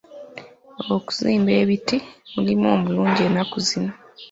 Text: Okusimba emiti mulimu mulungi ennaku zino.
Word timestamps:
Okusimba 0.95 1.51
emiti 1.61 1.97
mulimu 2.33 2.69
mulungi 2.83 3.21
ennaku 3.27 3.57
zino. 3.67 3.91